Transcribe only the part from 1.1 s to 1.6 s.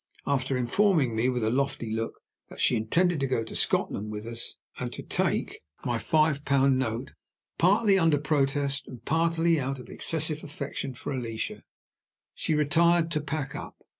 me with a